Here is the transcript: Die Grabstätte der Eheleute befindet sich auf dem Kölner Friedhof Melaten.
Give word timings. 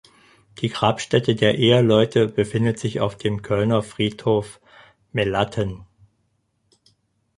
Die 0.61 0.69
Grabstätte 0.69 1.35
der 1.35 1.59
Eheleute 1.59 2.27
befindet 2.27 2.79
sich 2.79 3.01
auf 3.01 3.17
dem 3.19 3.43
Kölner 3.43 3.83
Friedhof 3.83 4.59
Melaten. 5.11 5.85